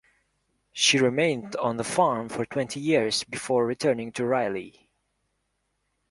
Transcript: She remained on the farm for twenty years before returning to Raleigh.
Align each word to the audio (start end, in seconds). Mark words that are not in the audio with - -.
She 0.73 0.97
remained 0.97 1.55
on 1.57 1.77
the 1.77 1.83
farm 1.83 2.27
for 2.27 2.43
twenty 2.43 2.79
years 2.79 3.23
before 3.23 3.67
returning 3.67 4.11
to 4.13 4.25
Raleigh. 4.25 4.89